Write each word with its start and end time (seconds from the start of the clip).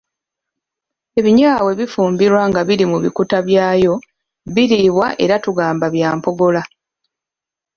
Ebinyeebwa 1.19 1.61
bwe 1.65 1.77
bifumbibwa 1.79 2.41
nga 2.49 2.61
biri 2.67 2.85
mu 2.91 2.97
bikuta 3.03 3.37
byabyo 3.47 3.93
biriibwa 4.53 5.07
era 5.23 5.35
tugamba 5.45 5.85
bya 5.95 6.09
mpogola. 6.17 6.61